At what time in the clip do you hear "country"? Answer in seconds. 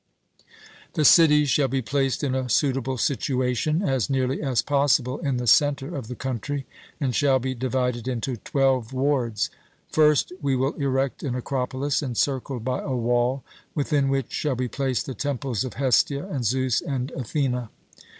6.15-6.65